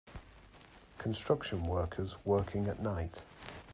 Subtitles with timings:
[0.97, 3.21] Construction workers working at night.